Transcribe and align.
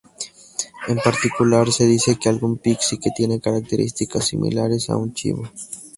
En 0.87 0.97
particular, 0.97 1.71
se 1.71 1.85
dice 1.85 2.15
de 2.23 2.29
algún 2.31 2.57
Pixie 2.57 2.97
que 2.99 3.11
tiene 3.11 3.39
características 3.39 4.25
similares 4.25 4.89
a 4.89 4.97
un 4.97 5.13
chivo. 5.13 5.43